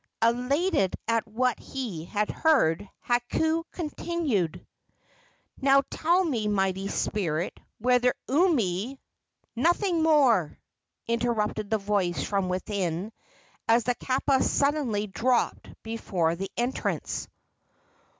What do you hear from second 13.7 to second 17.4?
the kapa suddenly dropped before the entrance.